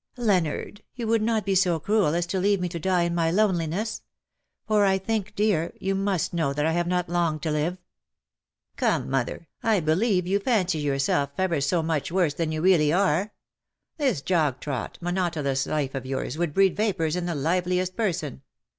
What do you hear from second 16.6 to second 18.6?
vapours in the liveliest person.